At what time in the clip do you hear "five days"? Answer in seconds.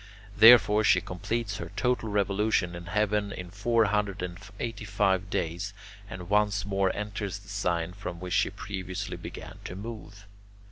4.83-5.75